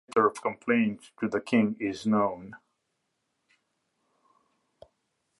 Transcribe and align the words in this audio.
A 0.15 0.19
letter 0.19 0.25
of 0.29 0.41
complaint 0.41 1.11
to 1.19 1.27
the 1.27 1.39
king 1.39 1.77
is 1.79 2.07
known. 2.07 2.55